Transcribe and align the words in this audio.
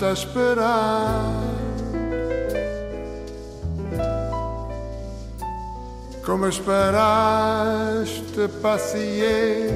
Ensinaste 0.00 0.04
a 0.04 0.12
esperar. 0.12 1.22
Como 6.24 6.46
esperaste 6.46 8.48
paciente 8.62 9.74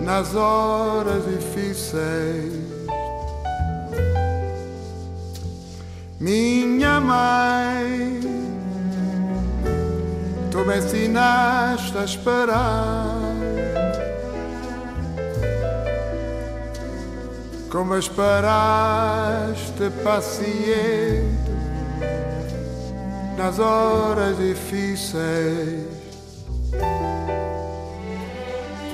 nas 0.00 0.34
horas 0.34 1.24
difíceis. 1.26 2.64
Minha 6.18 7.00
mãe, 7.00 8.20
tu 10.50 10.64
me 10.64 10.78
ensinaste 10.78 11.98
a 11.98 12.04
esperar. 12.04 13.25
Como 17.76 17.94
esperaste 17.98 19.90
paciente 20.02 21.52
nas 23.36 23.58
horas 23.58 24.38
difíceis. 24.38 25.84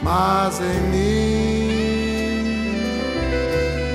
Mas 0.02 0.60
em 0.60 0.80
mim 0.90 1.72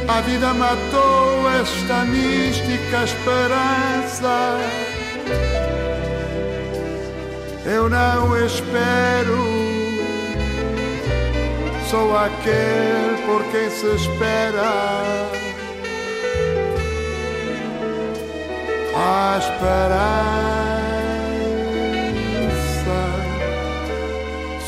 a 0.08 0.21
vida 0.21 0.53
matou 0.53 1.49
esta 1.59 2.05
mística 2.05 3.03
esperança. 3.03 4.58
Eu 7.65 7.89
não 7.89 8.37
espero, 8.45 9.67
sou 11.89 12.17
aquele 12.17 13.17
por 13.25 13.43
quem 13.45 13.70
se 13.70 13.87
espera. 13.95 15.27
A 18.95 19.37
esperança 19.37 19.98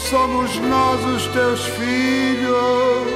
somos 0.09 0.57
nós 0.59 1.03
os 1.05 1.27
teus 1.27 1.65
filhos, 1.65 3.07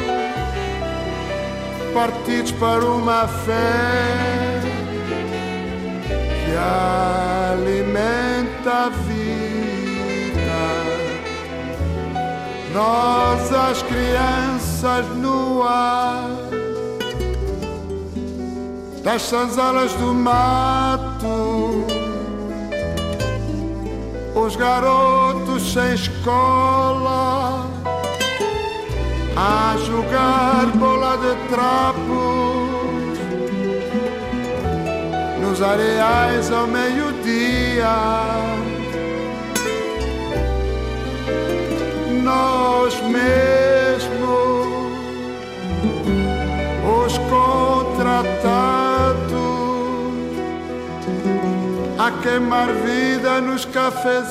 partidos 1.93 2.51
para 2.53 2.83
uma 2.83 3.27
fé 3.27 4.59
que 6.45 6.55
alimenta 7.51 8.71
a 8.71 8.89
vida. 8.89 9.02
Nós, 12.73 13.53
as 13.53 13.83
crianças 13.83 15.05
no 15.17 15.61
ar, 15.61 16.27
das 19.03 19.21
sanzalas 19.21 19.93
do 19.93 20.11
mato, 20.11 21.85
os 24.33 24.55
garotos 24.55 25.71
sem 25.71 25.93
escola, 25.93 27.69
a 29.37 29.77
jogar 29.85 30.65
bola 30.75 31.15
de 31.17 31.35
trapos, 31.49 33.19
nos 35.39 35.61
areais 35.61 36.51
ao 36.51 36.65
meio-dia. 36.65 38.33
Nós 42.23 42.95
mesmos, 43.01 44.13
os 46.85 47.17
contratados, 47.17 48.13
a 51.99 52.11
queimar 52.21 52.67
vida 52.67 53.41
nos 53.41 53.65
cafezais. 53.65 54.23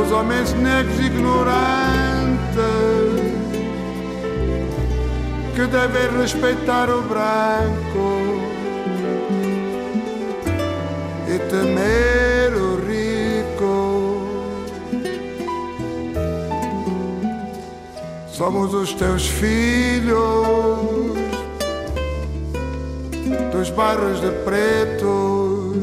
Os 0.00 0.12
homens 0.12 0.52
negros 0.54 1.00
ignorantes 1.00 1.54
que 5.56 5.66
devem 5.66 6.20
respeitar 6.20 6.88
o 6.90 7.02
branco 7.02 8.40
e 11.26 11.38
temer 11.50 12.23
Somos 18.44 18.74
os 18.74 18.92
teus 18.92 19.26
filhos 19.26 20.12
dos 23.50 23.70
bairros 23.70 24.20
de 24.20 24.30
pretos, 24.44 25.78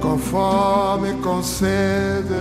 com 0.00 0.16
fome, 0.16 1.14
com 1.14 1.42
sede, 1.42 2.32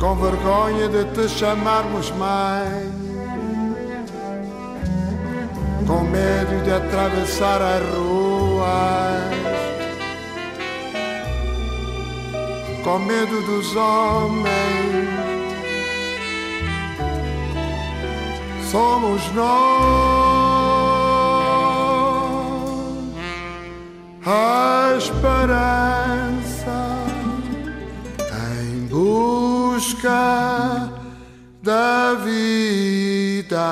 com 0.00 0.16
vergonha 0.16 0.88
de 0.88 1.04
te 1.14 1.28
chamarmos 1.28 2.10
mãe, 2.18 2.90
com 5.86 6.00
medo 6.00 6.64
de 6.64 6.72
atravessar 6.72 7.62
as 7.62 7.84
ruas, 7.94 9.07
com 12.88 12.98
medo 13.00 13.42
dos 13.42 13.76
homens. 13.76 14.48
somos 18.70 19.30
nós 19.34 19.48
a 24.24 24.94
esperança 24.96 25.36
em 28.56 28.86
busca 28.86 30.10
da 31.62 32.14
vida. 32.24 33.68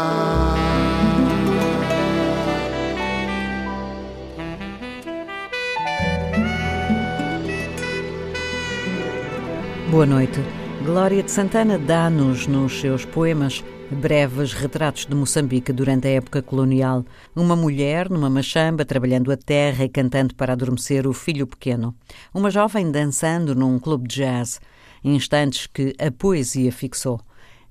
Boa 9.90 10.04
noite. 10.04 10.40
Glória 10.84 11.22
de 11.22 11.30
Santana 11.30 11.78
dá-nos, 11.78 12.48
nos 12.48 12.80
seus 12.80 13.04
poemas, 13.04 13.62
breves 13.88 14.52
retratos 14.52 15.06
de 15.06 15.14
Moçambique 15.14 15.72
durante 15.72 16.08
a 16.08 16.10
época 16.10 16.42
colonial. 16.42 17.04
Uma 17.36 17.54
mulher 17.54 18.10
numa 18.10 18.28
machamba 18.28 18.84
trabalhando 18.84 19.30
a 19.30 19.36
terra 19.36 19.84
e 19.84 19.88
cantando 19.88 20.34
para 20.34 20.54
adormecer 20.54 21.06
o 21.06 21.12
filho 21.12 21.46
pequeno. 21.46 21.94
Uma 22.34 22.50
jovem 22.50 22.90
dançando 22.90 23.54
num 23.54 23.78
clube 23.78 24.08
de 24.08 24.16
jazz. 24.16 24.60
Instantes 25.04 25.68
que 25.68 25.94
a 26.00 26.10
poesia 26.10 26.72
fixou. 26.72 27.20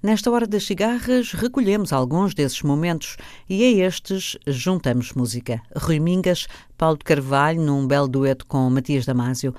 Nesta 0.06 0.30
hora 0.30 0.46
das 0.46 0.64
cigarras, 0.66 1.32
recolhemos 1.32 1.92
alguns 1.92 2.36
desses 2.36 2.62
momentos 2.62 3.18
e 3.50 3.64
a 3.64 3.88
estes 3.88 4.38
juntamos 4.46 5.14
música. 5.14 5.64
Rui 5.76 6.00
Mingas, 6.00 6.48
Paulo 6.78 6.96
de 6.96 7.04
Carvalho, 7.04 7.60
num 7.60 7.88
belo 7.88 8.08
dueto 8.08 8.46
com 8.46 8.70
Matias 8.70 9.04
Damasio, 9.04 9.56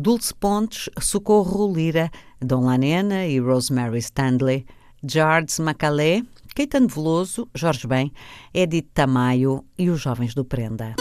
Dulce 0.00 0.32
Pontes, 0.32 0.88
Socorro 1.00 1.66
Lira, 1.72 2.08
Dom 2.40 2.66
Lanena 2.66 3.26
e 3.26 3.40
Rosemary 3.40 3.98
Stanley, 3.98 4.64
George 5.02 5.60
Macalé, 5.60 6.22
Caetano 6.54 6.86
Veloso, 6.86 7.48
Jorge 7.52 7.88
Ben, 7.88 8.12
Edith 8.54 8.90
Tamayo 8.94 9.64
e 9.76 9.90
os 9.90 10.00
Jovens 10.00 10.34
do 10.34 10.44
Prenda. 10.44 10.94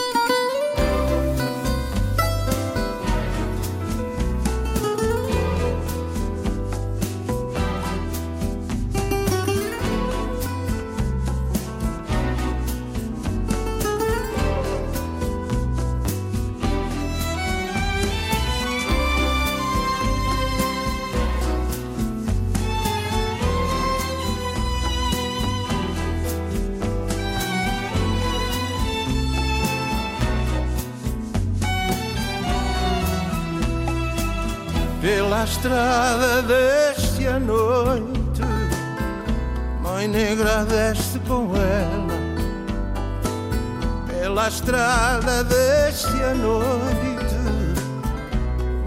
Estrada 35.47 36.41
desce 36.41 37.25
a 37.27 37.39
noite, 37.39 38.41
mãe 39.81 40.07
negra 40.07 40.65
desce 40.65 41.19
com 41.19 41.55
ela. 41.55 42.17
Pela 44.07 44.47
estrada 44.49 45.43
desce 45.45 46.07
a 46.23 46.33
noite, 46.33 47.37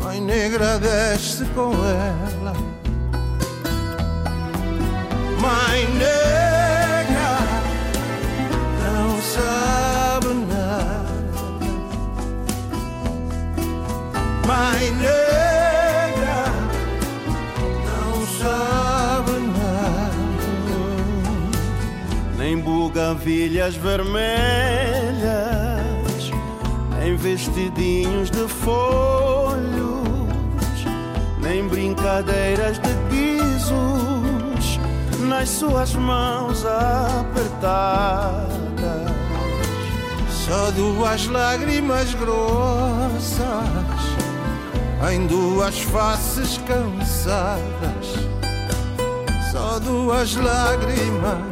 mãe 0.03 0.21
negra 0.21 0.79
desce 0.79 1.45
com 1.55 1.73
ela. 1.73 2.53
Mãe 5.41 5.89
negra 5.95 7.39
não 8.85 9.19
sabe 9.23 10.35
nada. 10.47 11.11
Mãe 14.47 14.91
negra 14.97 15.30
Nem 23.01 23.15
bugavilhas 23.15 23.77
vermelhas, 23.77 24.21
nem 26.99 27.17
vestidinhos 27.17 28.31
de 28.31 28.47
folhos, 28.47 30.05
nem 31.41 31.67
brincadeiras 31.67 32.79
de 32.79 32.91
guizos 33.09 34.79
nas 35.27 35.49
suas 35.49 35.95
mãos 35.95 36.63
apertadas. 36.67 38.51
Só 40.29 40.71
duas 40.73 41.27
lágrimas 41.27 42.13
grossas 42.15 43.41
em 45.11 45.27
duas 45.27 45.81
faces 45.81 46.61
cansadas. 46.67 48.29
Só 49.51 49.79
duas 49.79 50.37
lágrimas 50.37 51.50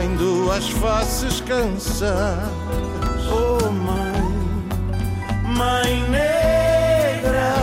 em 0.00 0.16
duas 0.16 0.68
faces 0.70 1.40
cansadas. 1.42 2.48
Oh, 3.30 3.70
mãe, 3.70 4.64
mãe 5.44 6.02
negra, 6.08 7.54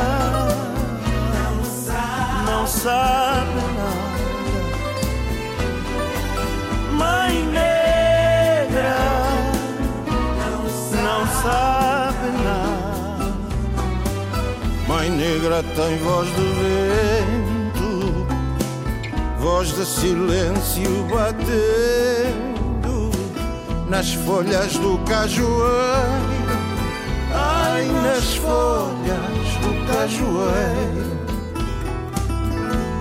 não 2.45 2.67
sabe 2.67 3.61
nada. 3.77 4.09
Mãe 6.91 7.45
negra, 7.45 8.95
não 11.01 11.21
sabe 11.41 12.27
nada. 12.43 13.33
Mãe 14.87 15.09
negra 15.09 15.63
tem 15.75 15.97
voz 15.99 16.27
de 16.27 16.41
vento, 16.41 17.28
voz 19.39 19.73
de 19.73 19.85
silêncio 19.85 21.07
batendo 21.09 21.39
nas 23.89 24.13
folhas 24.13 24.73
do 24.77 24.97
cajueiro. 24.99 25.49
Ai, 27.33 27.85
nas 28.03 28.35
folhas 28.35 29.57
do 29.61 29.71
cajueiro. 29.91 31.09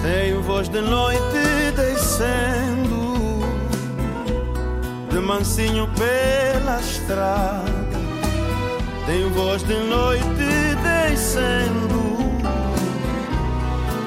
Tem 0.02 0.40
voz 0.42 0.68
de 0.68 0.80
noite 0.80 1.72
descendo, 1.76 3.40
de 5.10 5.18
mansinho 5.20 5.88
pela 5.88 6.80
estrada. 6.80 7.88
Tem 9.06 9.28
voz 9.30 9.62
de 9.64 9.74
noite 9.74 10.24
descendo, 10.82 11.97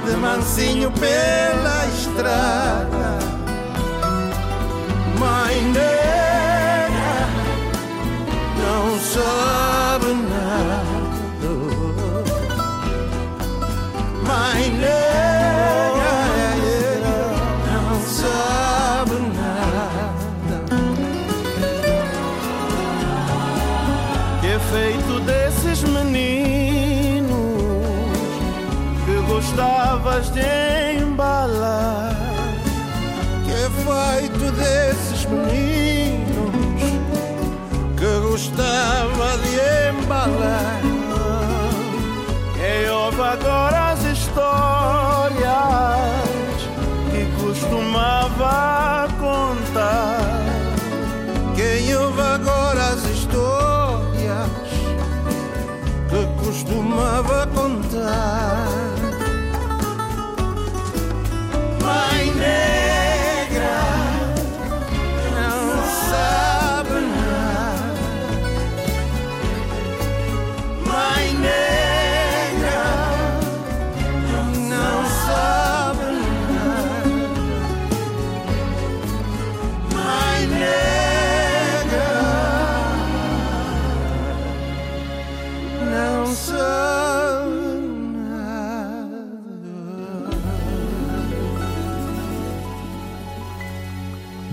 de 0.05 0.15
mansinho 0.17 0.91
pela 0.91 1.85
estrada. 1.87 3.19
Mãe 5.19 5.61
negra 5.73 7.27
não 8.57 8.99
sabe 8.99 10.20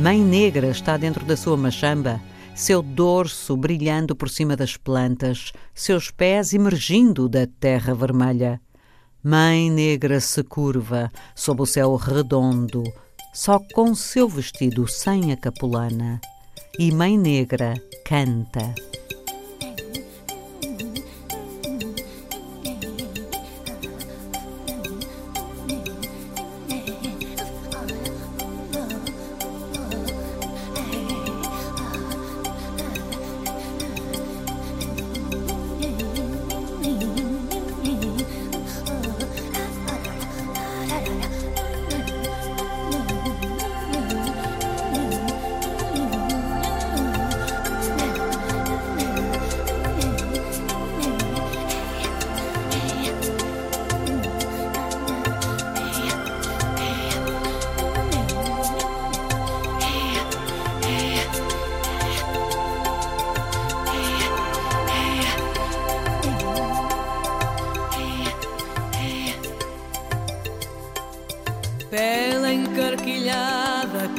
Mãe 0.08 0.24
Negra 0.24 0.68
está 0.68 0.96
dentro 0.96 1.22
da 1.26 1.36
sua 1.36 1.54
machamba, 1.54 2.18
seu 2.54 2.80
dorso 2.80 3.54
brilhando 3.54 4.16
por 4.16 4.30
cima 4.30 4.56
das 4.56 4.74
plantas, 4.74 5.52
seus 5.74 6.10
pés 6.10 6.54
emergindo 6.54 7.28
da 7.28 7.46
terra 7.60 7.94
vermelha. 7.94 8.58
Mãe 9.22 9.70
Negra 9.70 10.18
se 10.18 10.42
curva 10.42 11.12
sob 11.34 11.60
o 11.60 11.66
céu 11.66 11.94
redondo, 11.96 12.82
só 13.34 13.60
com 13.74 13.94
seu 13.94 14.26
vestido 14.26 14.88
sem 14.88 15.30
a 15.30 15.36
capulana. 15.36 16.22
E 16.78 16.90
Mãe 16.90 17.18
Negra 17.18 17.74
canta. 18.02 18.74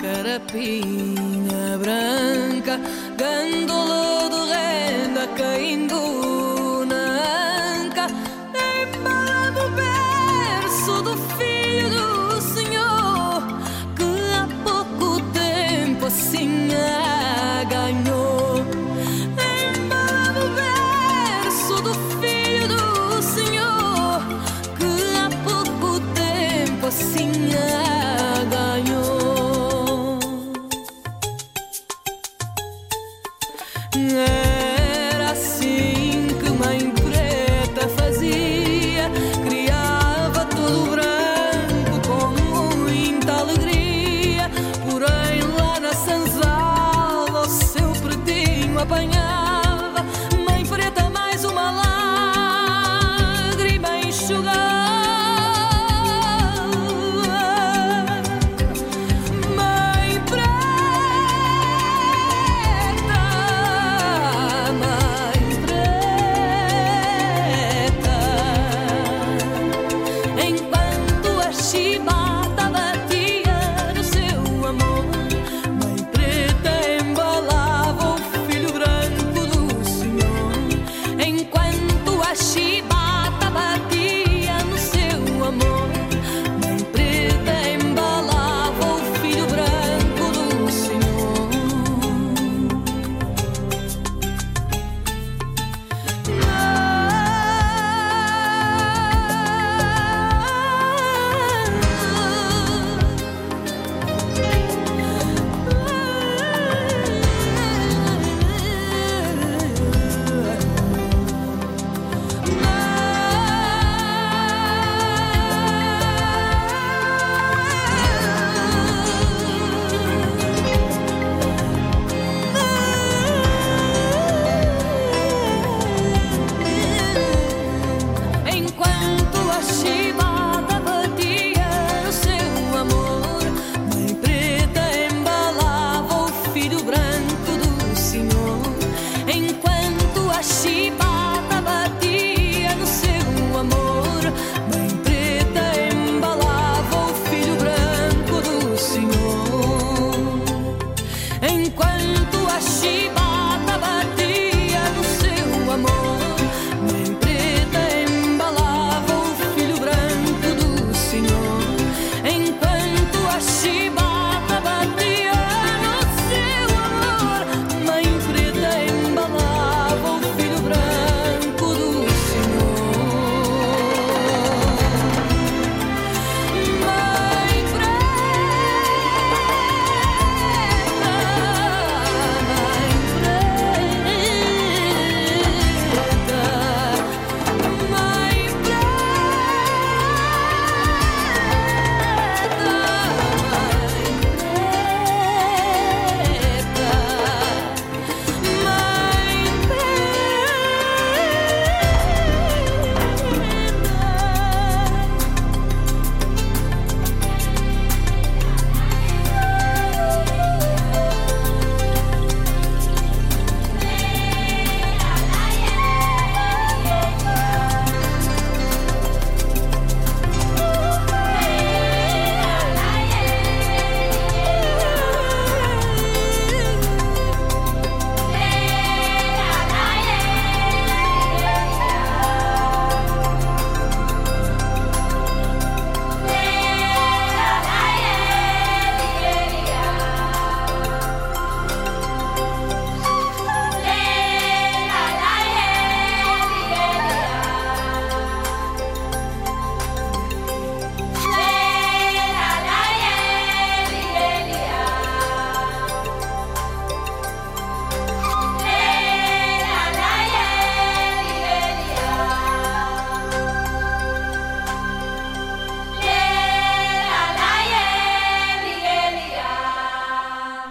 Carapinha 0.09 1.77
branca, 1.77 2.79
gândola 3.15 4.29
de 4.33 4.41
renda 4.53 5.27
caindo 5.37 6.28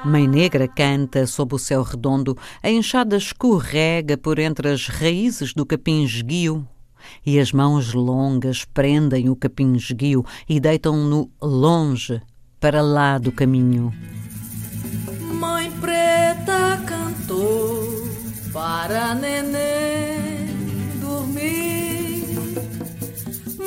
Mãe 0.08 0.26
Negra 0.26 0.66
canta 0.66 1.26
sob 1.26 1.54
o 1.54 1.58
céu 1.58 1.82
redondo, 1.82 2.34
a 2.62 2.70
enxada 2.70 3.14
escorrega 3.14 4.16
por 4.16 4.38
entre 4.38 4.70
as 4.70 4.86
raízes 4.86 5.52
do 5.52 5.66
capim 5.66 6.02
esguio, 6.02 6.66
e 7.26 7.38
as 7.38 7.52
mãos 7.52 7.92
longas 7.92 8.64
prendem 8.64 9.28
o 9.28 9.36
capim 9.36 9.74
esguio 9.74 10.24
e 10.48 10.58
deitam-no 10.58 11.30
longe, 11.42 12.22
para 12.58 12.80
lá 12.80 13.18
do 13.18 13.30
caminho. 13.30 13.92
Mãe 15.34 15.70
preta 15.72 16.82
cantou 16.86 18.08
para 18.50 19.14
neném 19.14 20.56
dormir. 21.02 22.24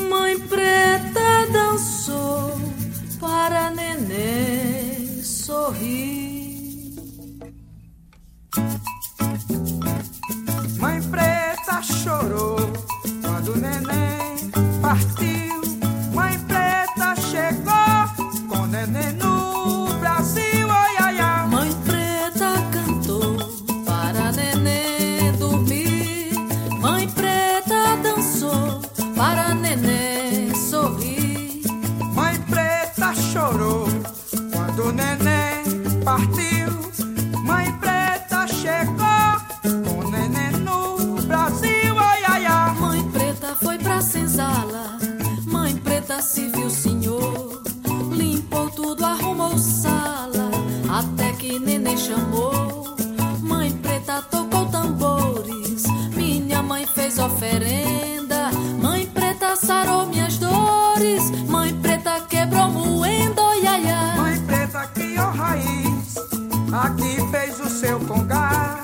Mãe 0.09 0.39
preta 0.39 1.47
dançou 1.53 2.59
para 3.19 3.69
neném 3.69 5.21
sorrir. 5.21 6.30
Mãe 10.81 10.99
preta 10.99 11.79
chorou 11.83 12.57
quando 13.21 13.53
o 13.53 13.55
neném 13.55 14.49
partiu. 14.81 15.61
Mãe 16.11 16.39
preta 16.39 17.15
chegou 17.29 18.49
com 18.49 18.63
o 18.63 18.67
neném 18.67 19.13
no 19.13 19.30
que 51.51 51.59
neném 51.59 51.97
chamou. 51.97 52.95
Mãe 53.41 53.71
preta 53.83 54.21
tocou 54.31 54.65
tambores. 54.67 55.83
Minha 56.15 56.63
mãe 56.63 56.85
fez 56.85 57.19
oferenda. 57.19 58.49
Mãe 58.81 59.05
preta 59.07 59.57
sarou 59.57 60.07
minhas 60.07 60.37
dores. 60.37 61.29
Mãe 61.49 61.73
preta 61.81 62.21
quebrou 62.21 62.69
moendo. 62.69 63.41
Ai, 63.41 63.65
ai. 63.65 64.17
Mãe 64.17 64.39
preta 64.45 64.87
criou 64.93 65.31
raiz, 65.31 66.15
aqui 66.71 67.31
fez 67.31 67.59
o 67.59 67.69
seu 67.69 67.99
congá. 68.01 68.79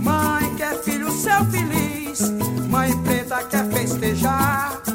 Mãe 0.00 0.54
quer 0.56 0.76
filho 0.82 1.10
seu 1.10 1.44
feliz, 1.46 2.30
mãe 2.68 2.96
preta 3.02 3.42
quer 3.44 3.66
festejar. 3.72 4.85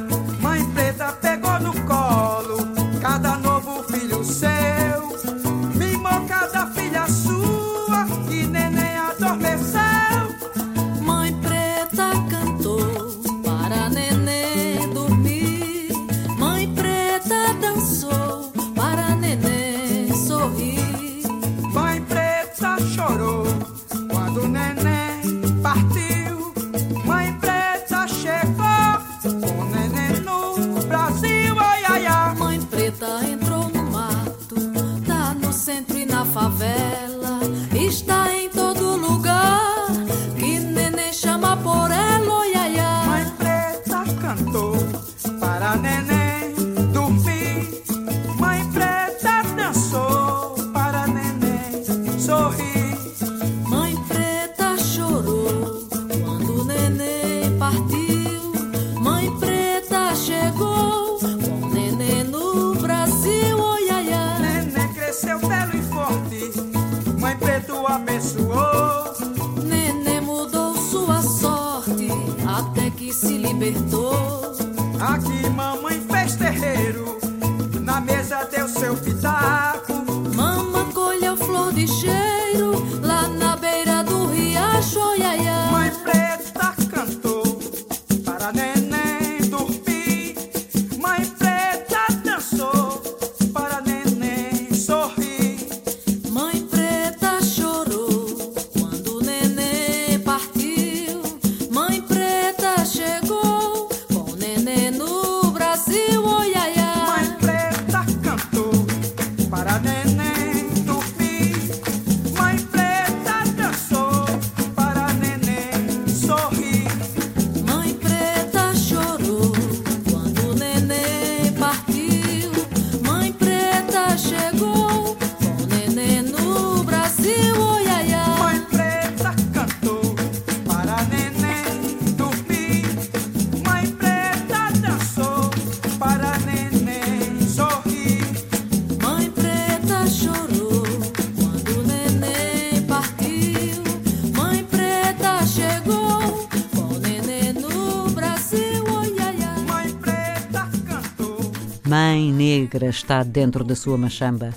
Está 152.92 153.24
dentro 153.24 153.64
da 153.64 153.76
sua 153.76 153.98
machamba, 153.98 154.54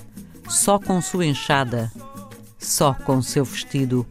só 0.47 0.77
com 0.77 1.01
sua 1.01 1.25
enxada, 1.25 1.91
só 2.59 2.93
com 2.93 3.21
seu 3.21 3.43
vestido. 3.43 4.05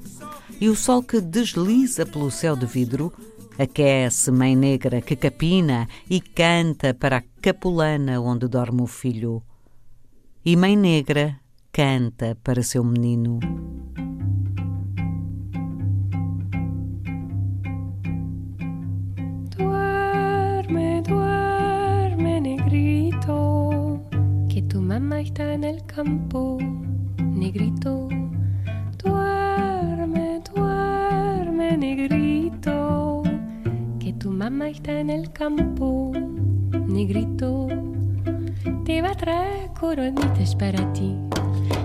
E 0.61 0.69
o 0.69 0.75
sol 0.75 1.03
que 1.03 1.21
desliza 1.21 2.05
pelo 2.05 2.31
céu 2.31 2.57
de 2.57 2.67
vidro 2.67 3.13
aquece 3.59 4.31
Mãe 4.33 4.57
Negra 4.57 5.01
que 5.01 5.15
capina 5.15 5.89
e 6.11 6.21
canta 6.21 6.93
para 6.93 7.19
a 7.19 7.23
capulana 7.41 8.21
onde 8.21 8.49
dorme 8.49 8.83
o 8.83 8.87
filho. 8.87 9.43
E 10.45 10.57
Mãe 10.57 10.77
Negra 10.77 11.39
canta 11.73 12.37
para 12.43 12.63
seu 12.63 12.83
menino. 12.83 13.39
Mamá 25.01 25.21
está 25.23 25.53
en 25.53 25.65
el 25.65 25.85
campo, 25.87 26.57
negrito. 27.19 28.07
Duerme, 29.03 30.41
duerme, 30.55 31.77
negrito, 31.77 33.25
que 33.99 34.13
tu 34.13 34.31
mamá 34.31 34.69
está 34.69 35.01
en 35.01 35.11
el 35.11 35.33
campo, 35.33 36.13
negrito. 36.87 37.67
Te 38.85 39.03
va 39.03 39.11
a 39.11 39.15
traer 39.17 39.71
coronitas 39.81 40.55
para 40.55 40.93
ti, 40.93 41.17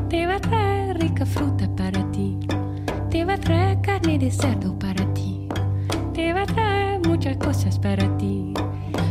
te 0.08 0.28
va 0.28 0.36
a 0.36 0.39
traer 0.39 1.00
rica 1.00 1.26
fruta 1.26 1.67
para 1.76 2.12
ti. 2.12 2.38
Te 3.10 3.26
va 3.26 3.34
a 3.34 3.39
traer 3.39 3.82
carne 3.82 4.19
de 4.19 4.30
cerdo 4.30 4.78
para 4.78 5.04
ti. 5.15 5.48
Te 6.13 6.32
va 6.32 6.43
a 6.43 6.45
traer 6.45 7.00
muchas 7.08 7.38
cosas 7.38 7.80
para 7.80 8.06
ti. 8.17 8.54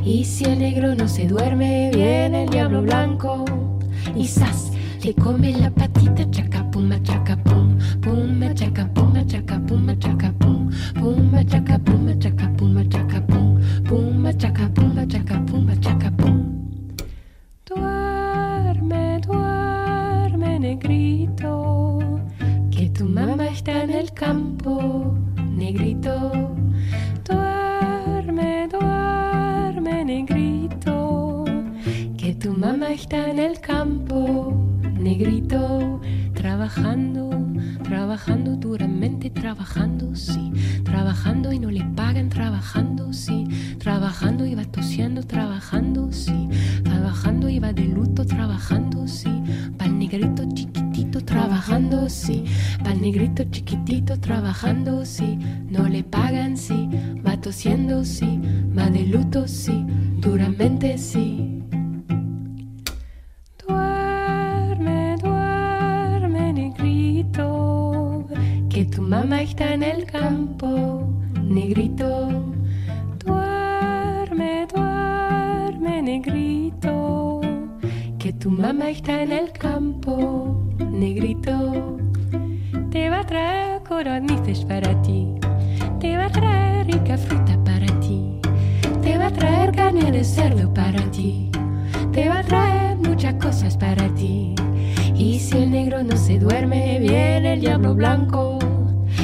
Y 0.04 0.24
si 0.24 0.44
el 0.44 0.60
negro 0.60 0.94
no 0.94 1.08
se 1.08 1.26
duerme, 1.26 1.90
viene 1.92 2.44
el 2.44 2.50
diablo 2.50 2.82
blanco. 2.82 3.67
Y 4.16 4.26
sas, 4.26 4.72
le 5.02 5.14
come 5.14 5.52
la 5.52 5.70
patita, 5.70 6.28
chaca, 6.30 6.68
pum, 6.70 6.88
machaca, 6.88 7.36
negrito 50.18 50.44
chiquitito, 50.52 51.20
trabajando, 51.24 52.08
sí, 52.08 52.44
pa'l 52.82 53.00
negrito 53.00 53.44
chiquitito, 53.44 54.18
trabajando, 54.18 55.04
sí, 55.04 55.38
no 55.70 55.86
le 55.88 56.02
pagan, 56.02 56.56
sí, 56.56 56.88
va 57.24 57.40
tosiendo, 57.40 58.04
sí, 58.04 58.40
va 58.76 58.90
de 58.90 59.04
luto, 59.04 59.46
sí, 59.46 59.86
duramente, 60.20 60.98
sí. 60.98 61.62
Duerme, 63.64 65.16
duerme, 65.22 66.52
negrito, 66.52 68.26
que 68.68 68.84
tu 68.86 69.02
mamá 69.02 69.42
está 69.42 69.72
en 69.72 69.84
el 69.84 70.04
campo, 70.04 71.06
negrito. 71.44 72.37
Mamá 78.58 78.90
está 78.90 79.22
en 79.22 79.30
el 79.30 79.52
campo, 79.52 80.60
negrito. 80.90 81.96
Te 82.90 83.08
va 83.08 83.20
a 83.20 83.24
traer 83.24 83.82
coronistas 83.84 84.64
para 84.64 85.00
ti, 85.02 85.28
te 86.00 86.16
va 86.16 86.26
a 86.26 86.30
traer 86.30 86.86
rica 86.86 87.16
fruta 87.16 87.56
para 87.64 87.86
ti, 88.00 88.40
te 89.00 89.16
va 89.16 89.28
a 89.28 89.32
traer 89.32 89.70
carne 89.72 90.10
de 90.10 90.24
cerdo 90.24 90.74
para 90.74 91.00
ti, 91.12 91.50
te 92.12 92.28
va 92.28 92.40
a 92.40 92.42
traer 92.42 92.98
muchas 92.98 93.34
cosas 93.34 93.76
para 93.76 94.08
ti. 94.14 94.56
Y 95.14 95.38
si 95.38 95.58
el 95.58 95.70
negro 95.70 96.02
no 96.02 96.16
se 96.16 96.40
duerme, 96.40 96.98
viene 96.98 97.54
el 97.54 97.60
diablo 97.60 97.94
blanco. 97.94 98.58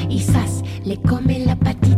Y 0.08 0.20
sas, 0.20 0.62
le 0.84 0.96
come 0.98 1.40
la 1.40 1.56
patita, 1.56 1.93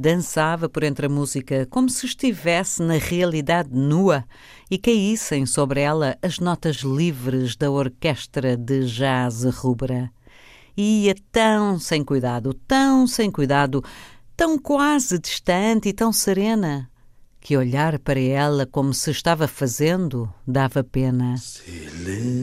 dançava 0.00 0.68
por 0.68 0.82
entre 0.82 1.06
a 1.06 1.08
música 1.08 1.66
como 1.66 1.90
se 1.90 2.06
estivesse 2.06 2.82
na 2.82 2.94
realidade 2.94 3.68
nua 3.70 4.24
e 4.70 4.78
caíssem 4.78 5.44
sobre 5.44 5.80
ela 5.80 6.16
as 6.22 6.38
notas 6.38 6.76
livres 6.76 7.54
da 7.54 7.70
orquestra 7.70 8.56
de 8.56 8.86
jazz 8.86 9.44
rubra. 9.44 10.10
E 10.76 11.04
ia 11.04 11.14
tão 11.30 11.78
sem 11.78 12.02
cuidado, 12.02 12.54
tão 12.54 13.06
sem 13.06 13.30
cuidado, 13.30 13.84
tão 14.34 14.58
quase 14.58 15.18
distante 15.18 15.90
e 15.90 15.92
tão 15.92 16.12
serena, 16.12 16.90
que 17.38 17.56
olhar 17.56 17.98
para 17.98 18.20
ela 18.20 18.64
como 18.64 18.94
se 18.94 19.10
estava 19.10 19.46
fazendo 19.46 20.32
dava 20.46 20.82
pena. 20.82 21.36
Silêncio, 21.36 22.40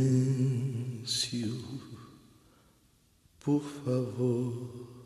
por 3.39 3.63
favor. 3.63 4.96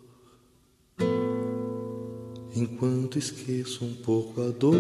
Enquanto 2.54 3.18
esqueço 3.18 3.86
um 3.86 3.94
pouco 3.94 4.42
a 4.42 4.50
dor 4.50 4.76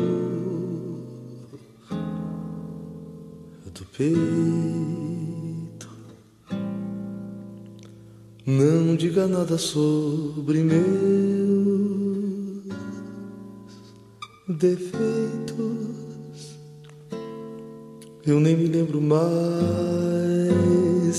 do 3.73 3.85
peito, 3.97 4.11
não 8.45 8.93
diga 8.97 9.25
nada 9.25 9.57
sobre 9.57 10.61
meus 10.63 10.81
defeitos. 14.49 14.91
Eu 18.27 18.41
nem 18.41 18.57
me 18.57 18.67
lembro 18.67 18.99
mais 18.99 19.21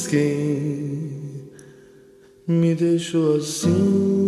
quem 0.06 1.48
me 2.46 2.74
deixou 2.74 3.36
assim. 3.36 4.21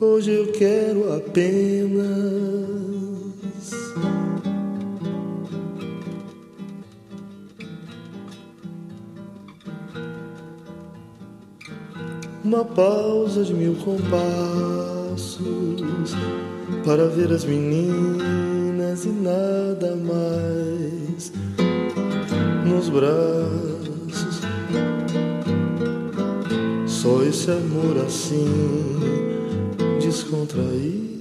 Hoje 0.00 0.30
eu 0.30 0.52
quero 0.52 1.12
apenas 1.12 2.04
uma 12.44 12.64
pausa 12.64 13.42
de 13.42 13.52
mil 13.52 13.74
compassos 13.74 15.34
para 16.84 17.08
ver 17.08 17.32
as 17.32 17.44
meninas 17.44 19.04
e 19.04 19.08
nada 19.08 19.96
mais 19.96 21.32
nos 22.64 22.88
braços. 22.88 24.42
Só 26.86 27.24
esse 27.24 27.50
amor 27.50 27.96
assim 28.06 29.27
descontraído. 30.08 31.18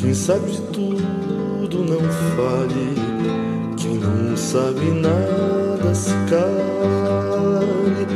Quem 0.00 0.14
sabe 0.14 0.50
de 0.50 0.62
tudo 0.72 1.84
não 1.84 2.00
fale, 2.34 2.94
quem 3.76 3.96
não 3.98 4.34
sabe 4.36 4.90
nada 4.92 5.94
se 5.94 6.14
cale. 6.30 8.06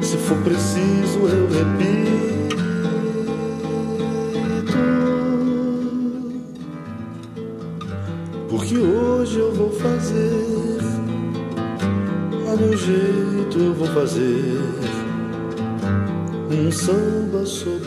Se 0.00 0.16
for 0.18 0.38
preciso, 0.44 1.18
eu 1.26 1.48
repito. 1.48 2.62
Porque 8.48 8.78
hoje 8.78 9.38
eu 9.38 9.52
vou 9.52 9.70
fazer, 9.72 10.78
a 12.52 12.56
meu 12.56 12.76
jeito 12.76 13.58
eu 13.58 13.74
vou 13.74 13.88
fazer 13.88 14.91
um 16.52 16.70
samba 16.70 17.46
sobre 17.46 17.81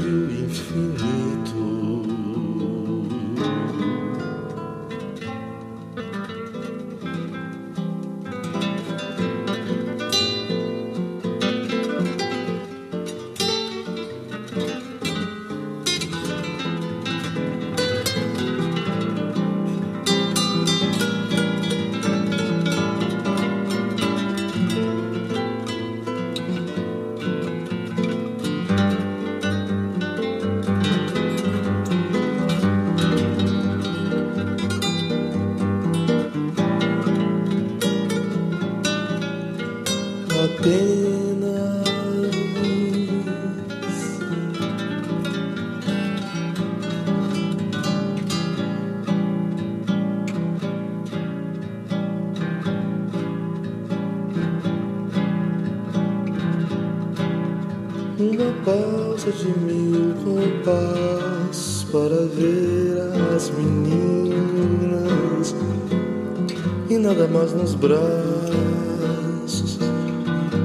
braços, 67.78 69.78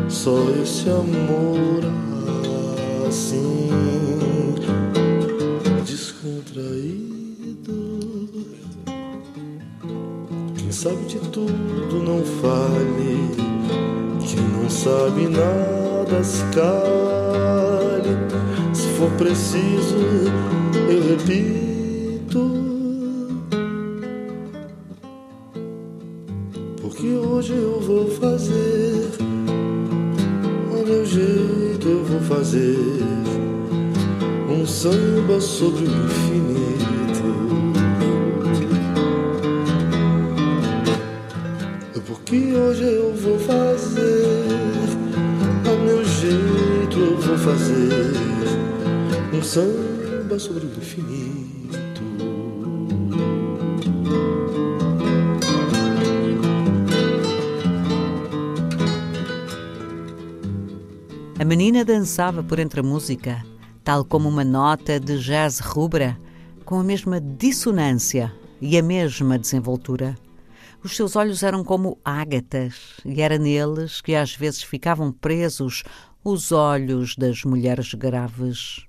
só 0.09 0.37
esse 0.63 0.89
amor 0.89 1.83
assim 3.09 3.69
descontraído. 5.85 8.31
Quem 10.57 10.73
sabe 10.73 11.05
de 11.07 11.19
tudo 11.31 12.03
não 12.05 12.23
fale, 12.41 13.31
quem 14.21 14.41
não 14.49 14.71
sabe 14.71 15.29
nada 15.29 16.23
se 16.23 16.45
cale. 16.55 18.17
Se 18.73 18.87
for 18.99 19.11
preciso, 19.13 19.97
eu 20.89 21.17
repito. 21.17 21.70
Samba 34.81 35.39
sobre 35.39 35.85
o 35.85 36.07
infinito. 36.07 37.23
Porque 42.07 42.55
hoje 42.55 42.85
eu 42.85 43.15
vou 43.15 43.39
fazer, 43.41 44.25
ao 45.69 45.77
meu 45.85 46.03
jeito 46.03 46.99
eu 46.99 47.19
vou 47.19 47.37
fazer 47.37 48.15
um 49.35 49.43
samba 49.43 50.39
sobre 50.39 50.65
o 50.65 50.71
infinito. 50.71 52.03
A 61.39 61.45
menina 61.45 61.85
dançava 61.85 62.43
por 62.43 62.59
entre 62.59 62.81
a 62.81 62.83
música, 62.83 63.45
tal 63.91 64.05
como 64.05 64.29
uma 64.29 64.45
nota 64.45 65.01
de 65.01 65.19
jazz 65.19 65.59
rubra, 65.59 66.17
com 66.65 66.79
a 66.79 66.85
mesma 66.85 67.21
dissonância 67.21 68.33
e 68.61 68.79
a 68.79 68.83
mesma 68.85 69.37
desenvoltura. 69.37 70.17
Os 70.81 70.95
seus 70.95 71.17
olhos 71.17 71.43
eram 71.43 71.65
como 71.65 71.99
ágatas, 72.05 73.01
e 73.05 73.21
era 73.21 73.37
neles 73.37 74.01
que 74.01 74.15
às 74.15 74.33
vezes 74.33 74.63
ficavam 74.63 75.11
presos 75.11 75.83
os 76.23 76.53
olhos 76.53 77.17
das 77.17 77.43
mulheres 77.43 77.93
graves. 77.93 78.87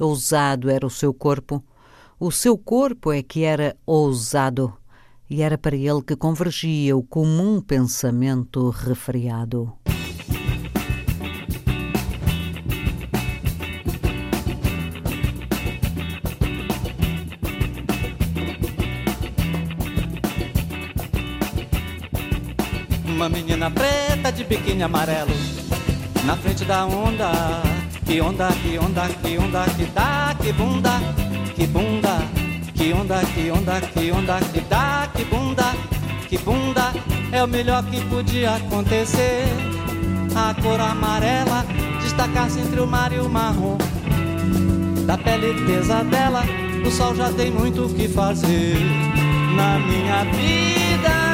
Ousado 0.00 0.70
era 0.70 0.86
o 0.86 0.90
seu 0.90 1.12
corpo, 1.12 1.62
o 2.18 2.32
seu 2.32 2.56
corpo 2.56 3.12
é 3.12 3.22
que 3.22 3.42
era 3.42 3.76
ousado, 3.84 4.72
e 5.28 5.42
era 5.42 5.58
para 5.58 5.76
ele 5.76 6.00
que 6.00 6.16
convergia 6.16 6.96
o 6.96 7.02
comum 7.02 7.60
pensamento 7.60 8.70
refriado. 8.70 9.70
Uma 23.20 23.28
menina 23.28 23.70
preta 23.70 24.32
de 24.32 24.42
biquíni 24.44 24.82
amarelo 24.82 25.34
Na 26.24 26.38
frente 26.38 26.64
da 26.64 26.86
onda. 26.86 27.30
Que 28.06 28.18
onda, 28.18 28.48
que 28.62 28.78
onda, 28.78 29.06
que 29.22 29.36
onda, 29.36 29.64
que 29.76 29.84
dá, 29.92 30.34
que 30.40 30.50
bunda 30.54 30.92
Que 31.54 31.66
bunda, 31.66 32.16
que 32.74 32.94
onda, 32.94 33.20
que 33.34 33.50
onda, 33.50 33.80
que 33.82 34.10
onda, 34.10 34.40
que 34.40 34.60
dá, 34.62 35.06
que 35.14 35.24
bunda 35.26 35.64
Que 36.30 36.38
bunda. 36.38 36.94
É 37.30 37.44
o 37.44 37.46
melhor 37.46 37.84
que 37.84 38.02
podia 38.06 38.54
acontecer. 38.54 39.44
A 40.34 40.54
cor 40.62 40.80
amarela 40.80 41.66
destacar-se 42.00 42.60
entre 42.60 42.80
o 42.80 42.86
mar 42.86 43.12
e 43.12 43.18
o 43.18 43.28
marrom. 43.28 43.76
Da 45.06 45.18
pele 45.18 45.66
tesa 45.66 46.02
dela 46.04 46.42
o 46.86 46.90
sol 46.90 47.14
já 47.14 47.30
tem 47.30 47.50
muito 47.50 47.84
o 47.84 47.94
que 47.94 48.08
fazer. 48.08 48.78
Na 49.54 49.78
minha 49.78 50.24
vida 50.24 51.29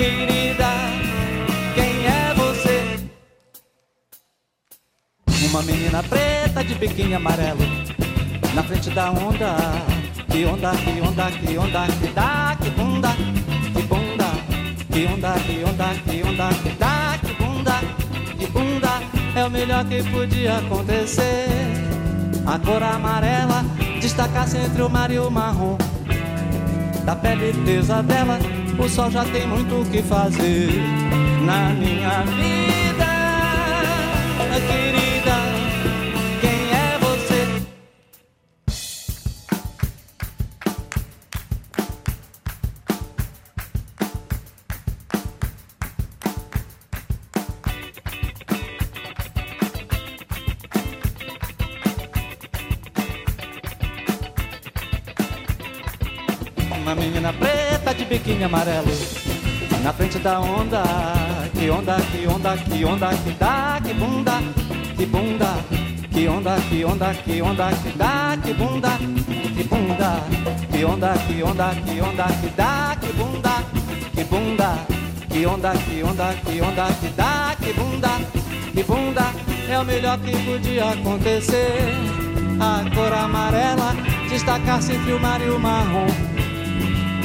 querida, 0.00 0.70
quem 1.74 2.06
é 2.06 2.32
você? 2.34 2.98
Uma 5.46 5.62
menina 5.62 6.02
preta 6.02 6.64
de 6.64 6.74
biquíni 6.74 7.14
amarelo 7.14 7.60
na 8.54 8.62
frente 8.62 8.88
da 8.90 9.10
onda. 9.10 9.56
Que 10.30 10.44
onda, 10.46 10.70
que 10.70 11.00
onda, 11.00 11.30
que 11.32 11.58
onda, 11.58 11.86
que 12.00 12.06
dá, 12.14 12.56
que 12.62 12.70
bunda, 12.70 13.08
que 13.74 13.82
bunda, 13.82 14.28
que 14.90 15.06
onda, 15.12 15.32
que 15.40 15.64
onda, 15.64 15.88
que 16.06 16.22
onda, 16.22 16.48
que 16.62 16.70
dá, 16.78 17.18
que 17.20 17.32
bunda, 17.34 17.80
que 18.38 18.46
bunda 18.46 19.02
é 19.34 19.44
o 19.44 19.50
melhor 19.50 19.84
que 19.84 20.02
podia 20.04 20.58
acontecer. 20.58 21.48
A 22.46 22.58
cor 22.58 22.82
amarela 22.82 23.64
destacar-se 24.00 24.56
entre 24.56 24.80
o 24.82 24.88
mar 24.88 25.10
e 25.10 25.18
o 25.18 25.30
marrom 25.30 25.76
da 27.04 27.14
pele 27.16 27.52
tesa 27.64 28.02
dela 28.02 28.38
o 28.80 28.88
sol 28.88 29.10
já 29.10 29.24
tem 29.24 29.46
muito 29.46 29.74
o 29.74 29.84
que 29.84 30.02
fazer 30.02 30.70
na 31.44 31.70
minha 31.74 32.22
vida, 32.22 32.69
Uma 56.82 56.94
menina 56.94 57.30
preta 57.34 57.92
de 57.92 58.06
biquíni 58.06 58.44
amarelo 58.44 58.90
Na 59.84 59.92
frente 59.92 60.18
da 60.18 60.40
onda 60.40 60.82
Que 61.52 61.68
onda, 61.68 61.96
que 62.10 62.26
onda, 62.26 62.56
que 62.56 62.84
onda 62.84 63.08
Que 63.08 63.30
dá, 63.32 63.80
que 63.84 63.92
bunda, 63.92 64.32
que 64.96 65.06
bunda 65.06 65.56
Que 66.10 66.26
onda, 66.26 66.56
que 66.70 66.84
onda, 66.84 67.14
que 67.14 67.42
onda 67.42 67.70
Que 67.82 67.90
dá, 67.98 68.38
que 68.42 68.54
bunda, 68.54 68.88
que 69.54 69.64
bunda 69.64 70.24
Que 70.72 70.84
onda, 70.84 71.14
que 71.26 71.42
onda, 71.42 71.74
que 71.84 72.00
onda 72.00 72.24
Que 72.40 72.48
dá, 72.56 72.96
que 72.98 73.12
bunda, 73.12 73.50
que 74.14 74.24
bunda 74.24 74.78
Que 75.28 75.46
onda, 75.46 75.72
que 75.72 76.02
onda, 76.02 76.34
que 76.34 76.60
onda 76.62 76.92
Que 76.98 77.08
dá, 77.08 77.56
que 77.60 77.72
bunda, 77.74 78.08
que 78.72 78.82
bunda 78.84 79.32
É 79.68 79.78
o 79.78 79.84
melhor 79.84 80.18
que 80.18 80.32
podia 80.44 80.90
acontecer 80.92 81.92
A 82.58 82.84
cor 82.94 83.12
amarela 83.12 83.94
Destacar-se 84.30 84.94
entre 84.94 85.12
o 85.12 85.20
mar 85.20 85.42
e 85.42 85.50
o 85.50 85.58
marrom 85.58 86.39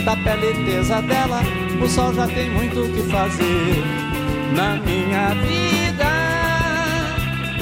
da 0.05 0.15
pele 0.17 0.53
tesa 0.65 1.01
dela, 1.01 1.41
o 1.81 1.89
sol 1.89 2.13
já 2.13 2.27
tem 2.27 2.51
muito 2.51 2.79
o 2.79 2.93
que 2.93 3.01
fazer 3.11 3.83
na 4.55 4.75
minha 4.75 5.33
vida, 5.33 6.05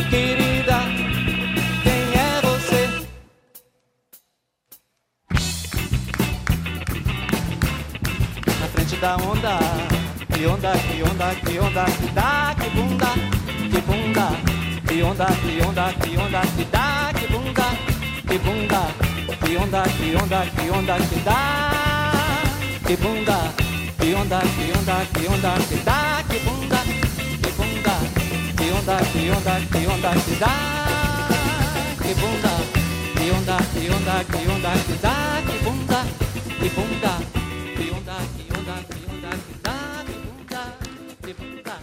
querida. 0.10 0.80
Quem 1.84 2.02
é 2.20 2.42
você? 2.42 2.90
Na 8.60 8.68
frente 8.74 8.98
da 8.98 9.16
onda, 9.16 9.60
que 10.36 10.46
onda, 10.46 10.74
que 10.74 11.02
onda, 11.02 11.36
que 11.36 11.60
onda, 11.60 11.86
que 11.86 12.08
dá, 12.14 12.56
que 12.60 12.70
bunda, 12.72 13.08
que 13.72 13.82
bunda, 13.82 14.28
que 14.86 15.02
onda, 15.02 15.26
que 15.26 15.62
onda, 15.66 15.94
que 15.94 16.18
onda, 16.18 16.42
que 16.42 16.64
dá, 16.66 17.14
que 17.18 17.28
bunda, 17.32 17.64
que 18.28 18.38
bunda, 18.38 18.82
que 19.46 19.56
onda, 19.56 19.84
que 19.84 20.16
onda, 20.22 20.46
que 20.46 20.70
onda, 20.70 20.96
que 21.08 21.20
dá 21.22 21.93
que 22.86 22.96
bunda, 22.98 23.54
que 24.00 24.14
onda, 24.14 24.40
que 24.42 24.72
onda, 24.78 25.06
que 25.14 25.28
onda, 25.28 25.54
que 25.70 25.76
dá, 25.84 26.24
que 26.30 26.40
bunda, 26.40 26.80
que 27.42 27.52
bunda, 27.58 27.96
que 28.58 28.72
onda, 28.72 28.98
que 29.12 29.30
onda, 29.32 29.54
que 29.72 29.88
onda, 29.88 30.12
que 30.26 30.36
dá, 30.36 30.56
que 32.02 32.14
bunda, 32.20 32.54
que 33.14 33.32
onda, 33.32 33.58
que 33.74 33.90
onda, 33.90 34.24
que 34.26 34.42
onda, 34.52 34.72
que 34.86 34.94
dá, 35.02 35.42
que 35.48 35.58
bunda, 35.64 36.06
que 36.60 36.70
bunda, 36.70 37.14
que 37.76 37.86
onda, 37.92 38.18
que 38.36 38.46
onda, 38.58 38.76
que 38.90 39.02
onda, 39.10 39.30
que 39.38 39.54
dá, 39.64 39.78
que 40.06 40.16
bunda, 40.26 40.62
que 41.22 41.34
bunda, 41.34 41.76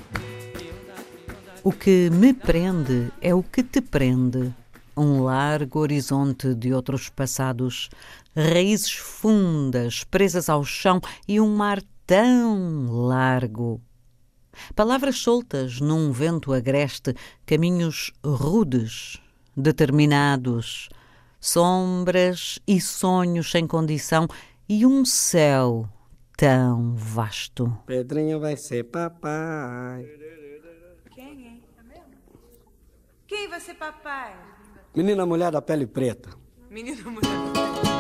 que 0.53 0.67
onda, 0.69 0.95
que 1.17 1.31
onda. 1.33 1.53
O 1.65 1.73
que 1.73 2.11
me 2.11 2.35
prende 2.35 3.11
é 3.23 3.35
o 3.35 3.43
que 3.43 3.63
te 3.63 3.81
prende. 3.81 4.53
Um 4.97 5.23
largo 5.23 5.79
horizonte 5.81 6.55
de 6.55 6.75
outros 6.75 7.09
passados, 7.09 7.89
raízes 8.35 8.93
fundas 8.93 10.05
presas 10.05 10.49
ao 10.49 10.65
chão 10.65 11.01
e 11.27 11.41
um 11.41 11.55
mar 11.55 11.83
tão 12.07 12.91
largo. 13.07 13.81
Palavras 14.75 15.19
soltas 15.19 15.81
num 15.81 16.13
vento 16.13 16.53
agreste, 16.53 17.15
caminhos 17.47 18.13
rudes, 18.25 19.21
determinados, 19.57 20.89
sombras 21.41 22.59
e 22.67 22.81
sonhos 22.81 23.51
sem 23.51 23.67
condição 23.67 24.27
e 24.69 24.85
um 24.85 25.05
céu 25.05 25.89
tão 26.37 26.95
vasto. 26.95 27.77
Pedrinho 27.87 28.41
vai 28.41 28.57
ser 28.57 28.85
papai. 28.85 30.07
Quem, 31.15 31.47
é? 31.47 32.03
Quem 33.27 33.49
vai 33.49 33.61
ser 33.61 33.75
papai? 33.75 34.37
Menina 34.95 35.25
mulher 35.25 35.53
da 35.53 35.63
pele 35.63 35.87
preta. 35.87 36.31
Menina 36.71 37.11
mulher. 37.11 38.00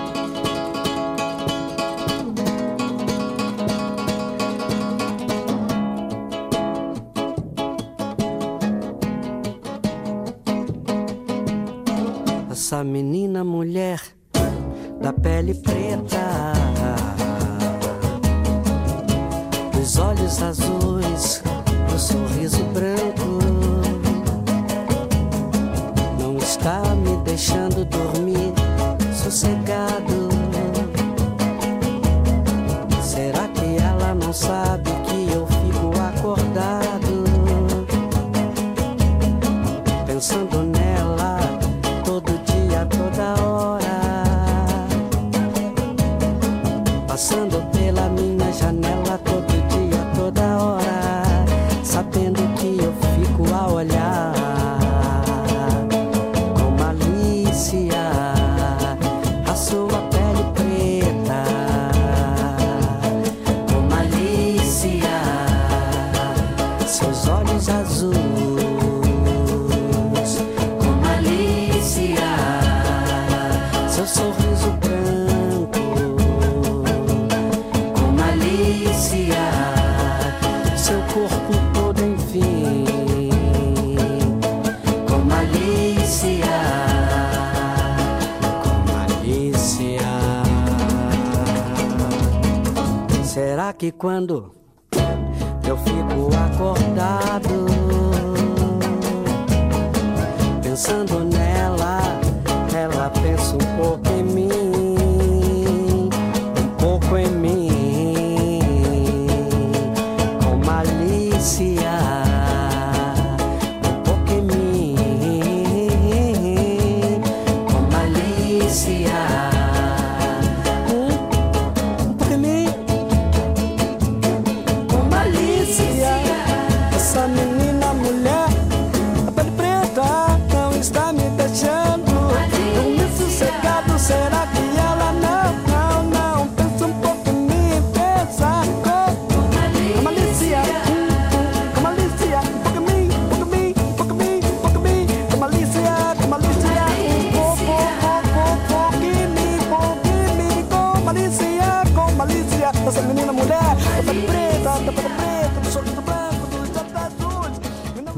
Essa 12.70 12.84
menina 12.84 13.42
mulher 13.42 14.00
da 15.00 15.12
pele 15.12 15.54
preta, 15.54 16.52
os 19.80 19.96
olhos 19.96 20.40
azuis, 20.40 21.42
o 21.92 21.98
sorriso 21.98 22.62
branco, 22.66 23.40
não 26.20 26.36
está 26.36 26.94
me 26.94 27.16
deixando 27.24 27.84
dormir 27.86 28.49
sossegado. 29.30 30.19
Quando 94.00 94.59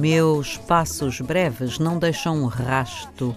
Meus 0.02 0.56
passos 0.56 1.20
breves 1.20 1.78
não 1.78 1.96
deixam 1.96 2.44
rasto, 2.46 3.36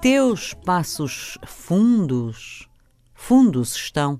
teus 0.00 0.54
passos 0.54 1.36
fundos, 1.44 2.66
fundos 3.12 3.76
estão. 3.76 4.18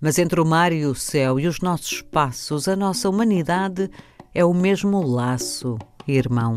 Mas 0.00 0.18
entre 0.18 0.40
o 0.40 0.46
mar 0.46 0.72
e 0.72 0.86
o 0.86 0.94
céu 0.94 1.38
e 1.38 1.46
os 1.46 1.60
nossos 1.60 2.00
passos, 2.00 2.68
a 2.68 2.74
nossa 2.74 3.06
humanidade 3.06 3.90
é 4.34 4.42
o 4.42 4.54
mesmo 4.54 5.06
laço, 5.06 5.76
irmão. 6.06 6.56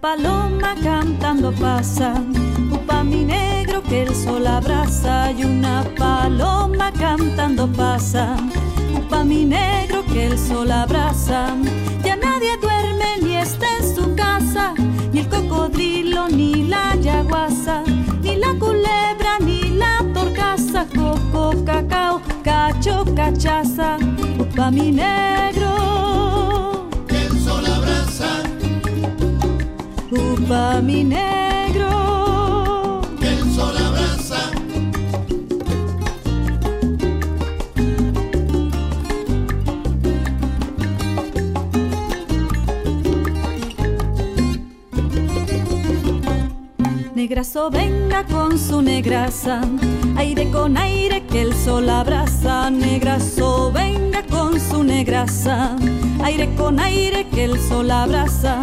Paloma 0.00 0.74
cantando 0.82 1.52
pasa, 1.52 2.14
upa 2.72 3.04
mi 3.04 3.24
negro 3.24 3.82
que 3.82 4.02
el 4.02 4.14
sol 4.14 4.46
abraza. 4.46 5.30
Y 5.32 5.44
una 5.44 5.84
paloma 5.98 6.90
cantando 6.92 7.66
pasa, 7.68 8.36
upa 8.96 9.22
mi 9.24 9.44
negro 9.44 10.04
que 10.12 10.26
el 10.26 10.38
sol 10.38 10.70
abraza. 10.70 11.54
Ya 12.02 12.16
nadie 12.16 12.56
duerme 12.60 13.18
ni 13.22 13.36
está 13.36 13.66
en 13.78 13.94
su 13.94 14.14
casa, 14.14 14.74
ni 15.12 15.20
el 15.20 15.28
cocodrilo, 15.28 16.28
ni 16.28 16.64
la 16.64 16.96
yaguasa, 16.96 17.82
ni 18.22 18.36
la 18.36 18.54
culebra, 18.54 19.38
ni 19.40 19.70
la 19.70 20.04
torcaza, 20.14 20.86
coco, 20.96 21.54
cacao, 21.64 22.22
cacho, 22.42 23.04
cachaza, 23.14 23.98
upa 24.38 24.70
mi 24.70 24.92
negro. 24.92 26.88
El 27.08 27.38
sol 27.44 27.66
abraza, 27.66 28.42
ובמיניה 30.12 31.69
negrazo 47.20 47.68
venga 47.70 48.24
con 48.24 48.58
su 48.58 48.80
negraza, 48.80 49.60
aire 50.16 50.50
con 50.50 50.78
aire 50.78 51.22
que 51.26 51.42
el 51.42 51.54
sol 51.54 51.90
abraza, 51.90 52.70
negrazo 52.70 53.70
venga 53.70 54.22
con 54.22 54.58
su 54.58 54.82
negraza, 54.82 55.76
aire 56.24 56.48
con 56.56 56.80
aire 56.80 57.26
que 57.28 57.44
el 57.44 57.60
sol 57.60 57.90
abraza. 57.90 58.62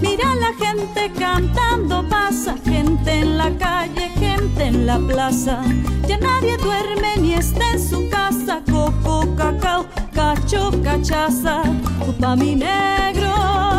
Mira 0.00 0.36
la 0.36 0.52
gente 0.64 1.10
cantando 1.18 2.08
pasa, 2.08 2.54
gente 2.64 3.10
en 3.10 3.38
la 3.38 3.50
calle, 3.58 4.08
gente 4.20 4.66
en 4.66 4.86
la 4.86 4.98
plaza. 5.00 5.64
Ya 6.06 6.16
nadie 6.18 6.56
duerme 6.58 7.16
ni 7.20 7.34
está 7.34 7.72
en 7.72 7.80
su 7.80 8.08
casa, 8.08 8.62
coco, 8.70 9.26
cacao, 9.34 9.84
cacho, 10.14 10.70
cachaza, 10.84 11.64
upa 12.06 12.36
mi 12.36 12.54
negro. 12.54 13.75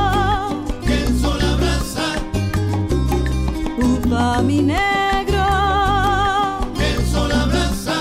va 4.12 4.42
mi 4.42 4.62
negro. 4.62 5.46
El 6.80 7.06
sol 7.06 7.32
abraza. 7.32 7.98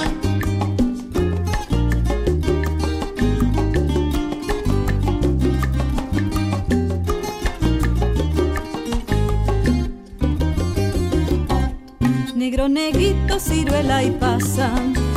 Negro, 12.35 12.69
negrito, 12.69 13.39
ciruela 13.41 14.03
y 14.03 14.11
pasa. 14.11 14.71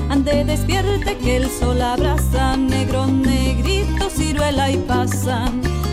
Ande 0.10 0.44
despierte 0.44 1.18
que 1.18 1.38
el 1.38 1.50
sol 1.50 1.82
abraza. 1.82 2.58
Negro, 2.58 3.08
negrito, 3.08 4.10
ciruela 4.10 4.72
y 4.72 4.78
pasa. 4.78 5.46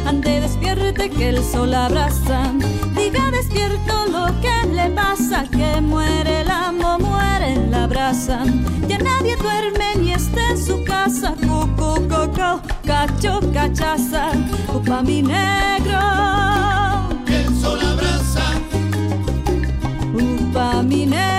Ande 0.07 0.41
despierte 0.41 1.11
que 1.11 1.29
el 1.31 1.45
sol 1.45 1.75
abraza. 1.75 2.53
Diga 2.95 3.31
despierto 3.31 4.07
lo 4.11 4.41
que 4.41 4.46
le 4.89 4.95
pasa, 4.95 5.45
que 5.51 5.81
muere 5.81 6.43
el 6.43 6.51
amo, 6.51 6.99
muere 6.99 7.55
en 7.55 7.71
la 7.71 7.87
brasa. 7.87 8.45
Ya 8.89 8.99
nadie 8.99 9.37
duerme 9.37 9.97
ni 9.97 10.13
está 10.13 10.51
en 10.51 10.59
su 10.59 10.85
casa. 10.85 11.35
Coco, 11.49 12.01
coco, 12.09 12.61
cacho, 12.85 13.41
cachaza. 13.53 14.31
Upa 14.75 15.03
mi 15.03 15.23
negro. 15.23 16.01
Que 17.27 17.43
el 17.43 17.61
sol 17.61 17.81
abraza. 17.81 18.45
Upa 20.15 20.83
mi 20.83 21.07
negro. 21.07 21.36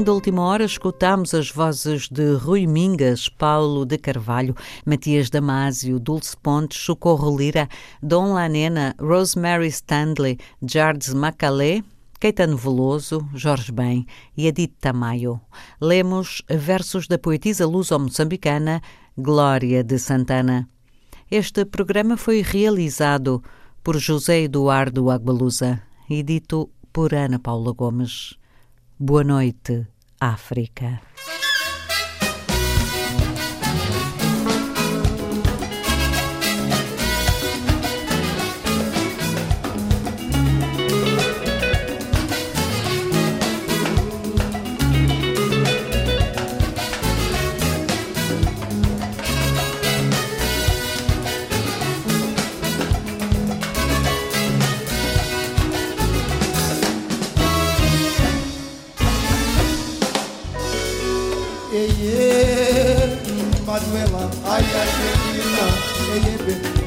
Longo 0.00 0.04
da 0.04 0.12
última 0.14 0.42
hora, 0.42 0.64
escutámos 0.64 1.34
as 1.34 1.50
vozes 1.50 2.08
de 2.08 2.34
Rui 2.34 2.66
Mingas, 2.66 3.28
Paulo 3.28 3.84
de 3.84 3.98
Carvalho, 3.98 4.54
Matias 4.86 5.28
Damasio, 5.28 5.98
Dulce 5.98 6.34
Pontes, 6.36 6.80
Socorro 6.80 7.36
Lira, 7.36 7.68
Dom 8.02 8.32
Lanena, 8.32 8.94
Rosemary 8.98 9.66
Stanley, 9.68 10.38
Jardes 10.62 11.12
Macalé, 11.12 11.82
Caetano 12.18 12.56
Veloso, 12.56 13.26
Jorge 13.34 13.72
Ben 13.72 14.06
e 14.36 14.46
Edith 14.46 14.74
Tamayo. 14.80 15.40
Lemos 15.80 16.42
versos 16.48 17.06
da 17.06 17.18
poetisa 17.18 17.66
luso-moçambicana 17.66 18.80
Glória 19.18 19.84
de 19.84 19.98
Santana. 19.98 20.68
Este 21.30 21.64
programa 21.66 22.16
foi 22.16 22.40
realizado 22.40 23.42
por 23.84 23.98
José 24.00 24.44
Eduardo 24.44 25.10
Agualusa 25.10 25.82
e 26.08 26.22
dito 26.22 26.70
por 26.90 27.14
Ana 27.14 27.38
Paula 27.38 27.72
Gomes. 27.72 28.39
Boa 29.02 29.24
noite, 29.24 29.86
África. 30.20 31.00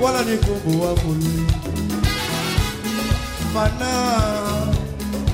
wala 0.03 0.21
ni 0.23 0.37
kumbu 0.37 0.81
wa 0.83 0.95
mulu 0.95 1.47
mana 3.53 3.91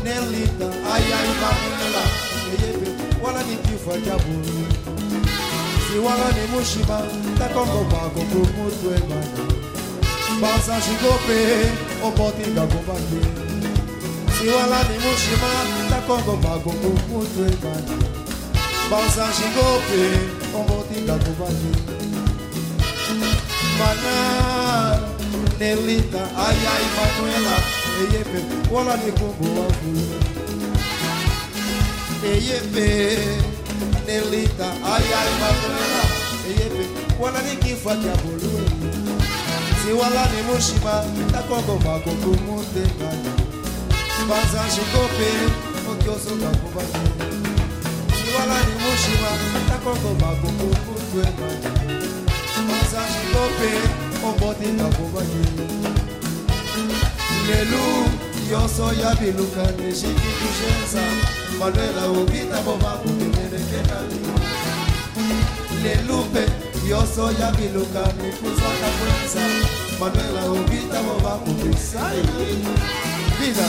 nelita 0.04 0.68
ayayi 0.94 1.30
imanunela 1.36 2.04
eyebe 2.54 2.90
wala 3.24 3.44
ni 3.44 3.56
kifo 3.56 3.92
cha 4.06 4.16
si 5.88 5.98
wala 6.06 6.28
ni 6.36 6.44
mushima 6.52 6.98
takongo 7.40 7.84
bako 7.92 8.22
kumutwe 8.32 8.96
mana 9.10 9.44
basa 10.42 10.82
shikope 10.82 11.38
oboti 12.08 12.52
gakobake 12.52 13.22
si 14.38 14.48
wala 14.48 14.84
ni 14.90 14.96
mushima 15.04 15.52
takongo 15.90 16.36
bako 16.44 16.70
kumutwe 16.82 17.48
mana 17.64 17.96
basa 18.92 19.26
shikope 19.38 20.02
oboti 20.60 21.02
gakobake 21.08 21.72
mana 23.80 24.16
Nelita 25.60 26.24
ay 26.36 26.60
ay 26.74 26.86
Manuela 26.96 27.56
wala 28.72 28.96
ni 28.98 29.12
kumbu 29.12 29.46
wangu 29.60 29.94
eyepe 32.24 32.88
Nelita 34.08 34.70
ay 34.94 35.06
ay 35.20 35.30
Manuela 35.42 36.04
eyepe 36.50 36.84
wala 37.20 37.42
ni 37.42 37.56
kifua 37.56 37.96
cha 37.96 38.14
buluu 38.24 38.68
si 39.84 39.92
wala 39.94 40.24
ni 40.32 40.42
mushima 40.48 41.04
takongo 41.32 41.76
makongo 41.86 42.32
mutenga 42.46 43.12
banza 44.30 44.64
shikope 44.76 45.30
okyoso 45.92 46.36
kakubaki 46.42 47.06
si 48.16 48.28
wala 48.36 48.58
ni 48.66 48.74
mushima 48.84 49.32
takongo 49.70 50.10
makongo 50.22 50.70
sango 52.92 53.20
to 53.34 53.44
pe 53.58 53.72
obote 54.28 54.68
takobaki 54.78 55.44
lelu 57.48 57.86
nyonso 58.50 58.94
ya 59.02 59.16
biluka 59.16 59.64
eshiki 59.90 60.30
kushenza 60.40 61.04
manuela 61.60 62.06
obita 62.20 62.58
bomakokemelekekali 62.66 64.20
lelu 65.84 66.18
mpe 66.18 66.44
nyonso 66.88 67.32
ya 67.42 67.52
biluka 67.52 68.02
mikuzaka 68.18 68.90
kwenza 68.98 69.46
manuela 70.00 70.52
obita 70.52 71.04
bomakopesai 71.04 72.22
bina 73.40 73.68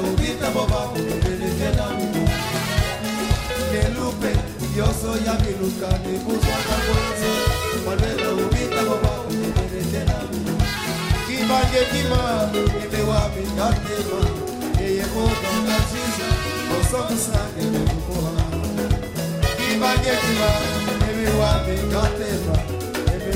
ubita 0.00 0.50
boba 0.50 0.80
kibange 11.26 11.82
kima 11.90 12.20
nimewapi 12.52 13.40
ndatema 13.54 14.20
yeye 14.80 15.04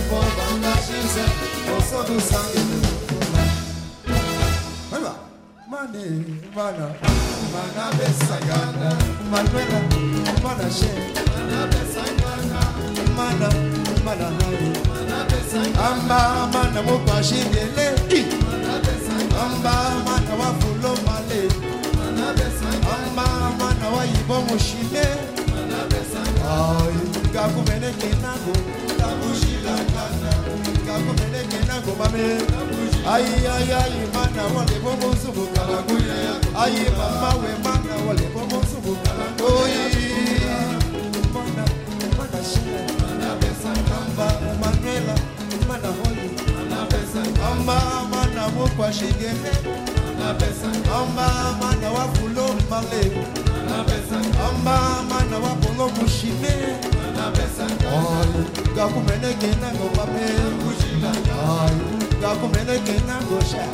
boba 0.08 0.46
kaziza 0.72 1.24
osokusane 1.78 2.60
nekukoha 2.66 2.89
mane 5.80 6.24
mana 6.56 6.86
mana 7.52 7.84
besagana 7.98 8.90
manuela 9.32 9.80
mana 10.44 10.70
she 10.70 10.90
mana 11.26 11.60
besagana 11.72 12.60
mana 13.16 13.48
mana 14.04 14.28
hari 14.38 14.70
mana 14.88 15.18
besagana 15.30 15.88
amba 15.88 16.20
mana 16.54 16.82
mupashindele 16.82 17.86
mana 18.44 18.74
besagana 18.84 19.40
amba 19.44 19.74
mana 20.06 20.32
wafulo 20.40 20.92
male. 21.06 21.42
Mana 21.98 22.26
besagana 22.36 22.92
amba 22.94 23.26
mana 23.58 23.86
wayibo 23.96 24.36
mushile 24.48 25.06
mana 25.52 25.80
besagana 25.90 26.44
ay 26.84 26.96
gakumene 27.34 27.90
kana 28.00 28.32
Ayi 33.12 33.46
ayi 33.54 33.72
ayi 33.72 34.00
mana 34.14 34.42
wale 34.54 34.76
bobo 34.84 35.08
subu 35.22 35.46
kalangu 35.54 35.96
mama 36.98 37.30
we 37.40 37.50
mana 37.64 37.94
wale 38.06 38.26
bobo 38.34 38.58
subu 38.70 38.92
kalangu 39.04 39.44
Oyi 39.62 39.84
Mana 41.34 41.64
mana 42.18 42.40
shine 42.44 42.80
mana 43.00 43.30
besa 43.40 43.72
kamba 43.88 44.26
Manuela 44.60 45.14
mana 45.68 45.88
holi 45.98 46.28
mana 46.54 46.78
besa 46.90 47.22
kamba 47.38 47.76
mana 48.12 48.42
wopwa 48.58 48.92
shigene 48.92 49.52
mana 51.60 51.88
mushime 55.96 56.54
hayi 57.20 58.40
ngakumene 58.74 59.34
kena 59.40 59.68
ngomaphela 59.74 61.10
hayi 61.36 61.80
ngakumene 62.20 62.78
kena 62.86 63.14
ngosha 63.24 63.64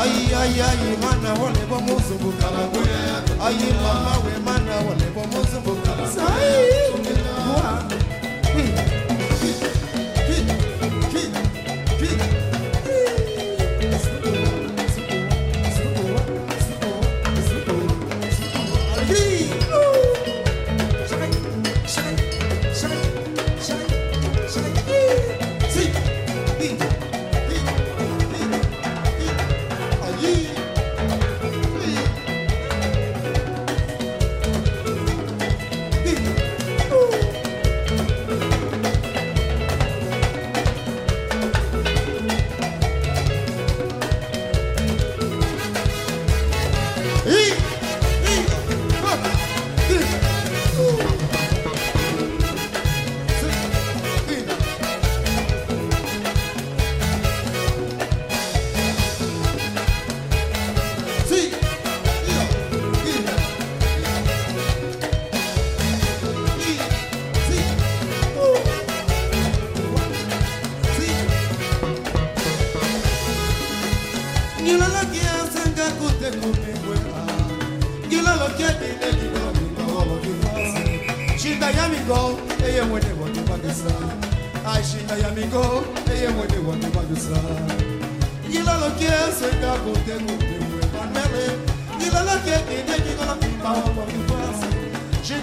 ayi 0.00 0.34
ayi 0.40 0.60
ayi 0.60 0.90
mana 1.02 1.34
wolebo 1.40 1.80
muzungu 1.80 2.32
ayi 3.46 3.68
mama 3.82 4.12
we 4.24 4.32
mana 4.44 4.74
wolebo 4.86 5.20
muzungu 5.32 5.75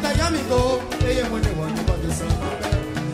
Shinda 0.03 0.15
Yamiko, 0.19 0.99
they 0.99 1.21
are 1.21 1.29
when 1.31 1.43
you 1.45 1.53
want 1.55 1.77
to 1.77 1.83
the 1.83 2.13
Samba. 2.13 2.49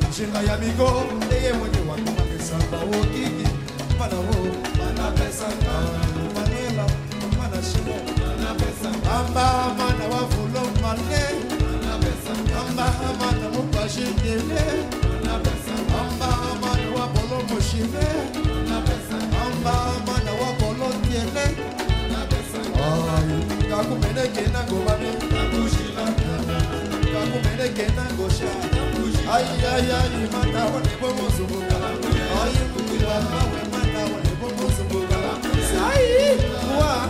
Shinda 0.10 0.42
Yamiko, 0.42 1.30
they 1.30 1.50
are 1.52 1.60
when 1.60 1.72
you 1.76 1.84
want 1.84 2.04
to 2.08 2.14
the 2.14 2.40
Samba. 2.44 2.78
Oh, 2.82 3.04
Kiki, 3.14 3.46
Panamo, 3.94 4.38
Manapesanga, 4.74 5.76
Manela, 6.34 6.86
Manashimo, 7.38 7.94
Manapesanga, 8.18 9.06
Amba, 9.06 9.46
Manawa, 9.78 10.22
Fulo, 10.34 10.64
Mane, 10.82 11.24
Manapesanga, 11.62 12.58
Amba, 12.58 12.86
Manamu, 13.22 13.62
Pashikile, 13.70 14.66
Manapesanga, 15.22 15.94
Amba, 15.94 16.30
Manawa, 16.58 17.06
Polo, 17.14 17.38
Moshime, 17.54 18.08
Manapesanga, 18.66 19.38
Amba, 19.46 19.74
Manawa, 20.08 20.50
Polo, 20.58 20.90
Tiene, 21.06 21.46
Manapesanga, 22.10 22.82
Oh, 22.82 23.22
Kakumene, 23.70 24.26
Kena, 24.34 24.62
Gomane, 24.66 25.10
Kakushi. 25.30 25.79
kumerege 27.44 27.86
nangosha 27.96 28.50
aiaiai 29.34 30.28
manaone 30.34 30.90
bomozunguka 31.02 31.78
aimukilabawe 32.44 33.62
manaone 33.72 34.32
bomozunguka 34.42 35.18
sai 35.72 36.36
kuwa. 36.62 37.10